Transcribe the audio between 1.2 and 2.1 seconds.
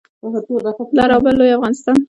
بر لوی افغانستان